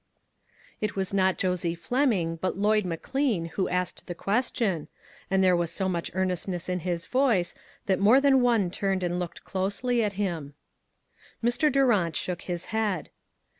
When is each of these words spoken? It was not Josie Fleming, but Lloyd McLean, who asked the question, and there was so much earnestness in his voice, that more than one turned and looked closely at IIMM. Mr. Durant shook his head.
It 0.79 0.95
was 0.95 1.13
not 1.13 1.37
Josie 1.37 1.75
Fleming, 1.75 2.37
but 2.37 2.57
Lloyd 2.57 2.85
McLean, 2.85 3.49
who 3.53 3.69
asked 3.69 4.07
the 4.07 4.15
question, 4.15 4.87
and 5.29 5.43
there 5.43 5.55
was 5.55 5.69
so 5.71 5.87
much 5.87 6.09
earnestness 6.15 6.67
in 6.67 6.79
his 6.79 7.05
voice, 7.05 7.53
that 7.85 7.99
more 7.99 8.19
than 8.19 8.41
one 8.41 8.71
turned 8.71 9.03
and 9.03 9.19
looked 9.19 9.43
closely 9.43 10.03
at 10.03 10.13
IIMM. 10.13 10.53
Mr. 11.43 11.71
Durant 11.71 12.15
shook 12.15 12.41
his 12.41 12.65
head. 12.73 13.11